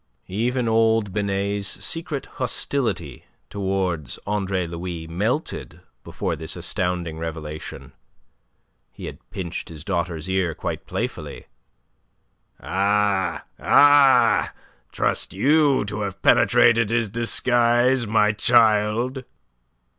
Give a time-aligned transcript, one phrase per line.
[0.25, 7.91] Even old Binet's secret hostility towards Andre Louis melted before this astounding revelation.
[8.91, 11.45] He had pinched his daughter's ear quite playfully.
[12.59, 14.51] "Ah, ah,
[14.91, 19.23] trust you to have penetrated his disguise, my child!"